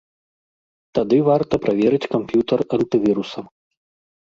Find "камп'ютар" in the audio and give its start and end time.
2.15-2.59